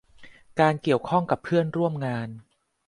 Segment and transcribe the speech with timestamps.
[0.59, 2.29] การเกี่ยวข้องกับเพื่อนร่วมงาน